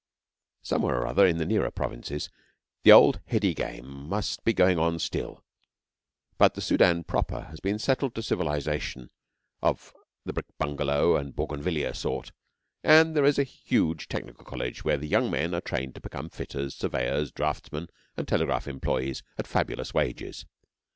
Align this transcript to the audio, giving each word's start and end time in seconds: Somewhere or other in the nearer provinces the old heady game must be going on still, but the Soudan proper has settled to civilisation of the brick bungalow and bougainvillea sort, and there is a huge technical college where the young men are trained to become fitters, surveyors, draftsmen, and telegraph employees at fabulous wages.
Somewhere 0.63 0.99
or 1.03 1.05
other 1.05 1.27
in 1.27 1.37
the 1.37 1.45
nearer 1.45 1.69
provinces 1.69 2.27
the 2.81 2.91
old 2.91 3.19
heady 3.27 3.53
game 3.53 3.85
must 4.09 4.43
be 4.43 4.51
going 4.51 4.79
on 4.79 4.97
still, 4.97 5.43
but 6.39 6.55
the 6.55 6.61
Soudan 6.61 7.03
proper 7.03 7.41
has 7.41 7.59
settled 7.83 8.15
to 8.15 8.23
civilisation 8.23 9.11
of 9.61 9.93
the 10.25 10.33
brick 10.33 10.47
bungalow 10.57 11.17
and 11.17 11.35
bougainvillea 11.35 11.93
sort, 11.93 12.31
and 12.83 13.15
there 13.15 13.25
is 13.25 13.37
a 13.37 13.43
huge 13.43 14.07
technical 14.07 14.43
college 14.43 14.83
where 14.83 14.97
the 14.97 15.07
young 15.07 15.29
men 15.29 15.53
are 15.53 15.61
trained 15.61 15.93
to 15.93 16.01
become 16.01 16.29
fitters, 16.31 16.73
surveyors, 16.73 17.31
draftsmen, 17.31 17.87
and 18.17 18.27
telegraph 18.27 18.67
employees 18.67 19.21
at 19.37 19.45
fabulous 19.45 19.93
wages. 19.93 20.47